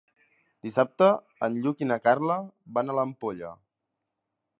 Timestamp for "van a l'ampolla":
2.79-3.53